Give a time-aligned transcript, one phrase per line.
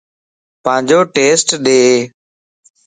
[0.63, 1.79] پانجو ٽيسٽ ڏي